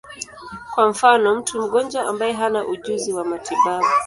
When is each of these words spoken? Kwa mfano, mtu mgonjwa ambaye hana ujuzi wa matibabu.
Kwa 0.75 0.89
mfano, 0.89 1.35
mtu 1.35 1.61
mgonjwa 1.61 2.03
ambaye 2.05 2.33
hana 2.33 2.65
ujuzi 2.65 3.13
wa 3.13 3.25
matibabu. 3.25 3.85